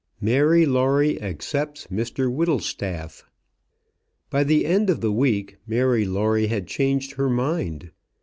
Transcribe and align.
MARY 0.19 0.65
LAWRIE 0.65 1.17
ACCEPTS 1.17 1.85
MR 1.91 2.27
WHITTLESTAFF. 2.33 3.23
By 4.31 4.43
the 4.43 4.65
end 4.65 4.89
of 4.89 5.01
the 5.01 5.11
week 5.13 5.57
Mary 5.67 6.05
Lawrie 6.05 6.47
had 6.47 6.65
changed 6.65 7.11
her 7.17 7.29
mind. 7.29 7.91